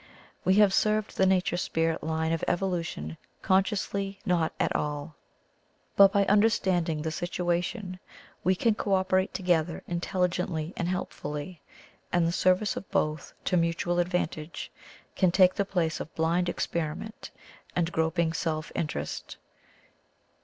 We 0.43 0.55
have 0.55 0.73
served 0.73 1.15
the 1.15 1.27
nature 1.27 1.57
spirit 1.57 2.01
line 2.03 2.31
of 2.31 2.43
evolution 2.47 3.17
consciously 3.43 4.17
not 4.25 4.51
at 4.59 4.75
all, 4.75 5.15
but 5.95 6.11
by 6.11 6.25
understanding 6.25 7.03
the 7.03 7.11
situation 7.11 7.99
we 8.43 8.55
can 8.55 8.73
co 8.73 8.95
operate 8.95 9.31
together 9.31 9.83
intelligently 9.87 10.73
and 10.75 10.87
helpfully, 10.87 11.61
and 12.11 12.25
the 12.27 12.31
service 12.31 12.75
of 12.75 12.89
both 12.89 13.35
to 13.45 13.55
mutual 13.55 13.99
advantage 13.99 14.71
can 15.15 15.29
take 15.31 15.53
the 15.53 15.65
place 15.65 15.99
of 15.99 16.15
blind 16.15 16.49
experiment 16.49 17.29
and 17.75 17.91
groping 17.91 18.33
self 18.33 18.71
interest." 18.73 19.37